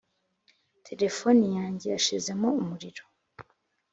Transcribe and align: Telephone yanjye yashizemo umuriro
Telephone 0.87 1.43
yanjye 1.57 1.85
yashizemo 1.93 2.47
umuriro 2.61 3.03